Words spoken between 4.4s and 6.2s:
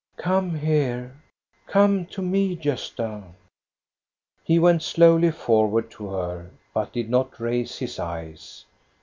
He went slowly forward to